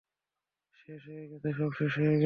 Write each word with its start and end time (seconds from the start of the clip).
শেষ 0.75 1.01
হয়ে 1.07 1.25
গেছে, 1.31 1.49
সব 1.59 1.71
শেষ 1.79 1.93
হয়ে 1.97 2.09
গেছে। 2.09 2.19